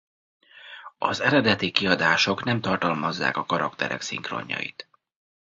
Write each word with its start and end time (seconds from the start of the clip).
Az 0.97 1.19
eredeti 1.19 1.71
kiadások 1.71 2.43
nem 2.43 2.61
tartalmazzák 2.61 3.37
a 3.37 3.45
karakterek 3.45 4.01
szinkronjait. 4.01 4.89